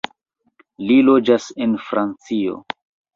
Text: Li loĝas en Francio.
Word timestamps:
Li 0.85 0.95
loĝas 1.09 1.45
en 1.65 1.75
Francio. 1.91 2.57